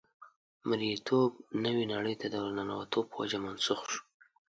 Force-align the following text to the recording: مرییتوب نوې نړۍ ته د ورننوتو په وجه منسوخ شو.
مرییتوب 0.69 1.31
نوې 1.63 1.85
نړۍ 1.93 2.15
ته 2.21 2.27
د 2.29 2.35
ورننوتو 2.43 2.99
په 3.09 3.15
وجه 3.21 3.37
منسوخ 3.45 3.81
شو. 3.91 4.01